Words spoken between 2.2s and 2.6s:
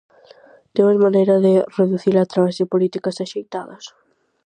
a través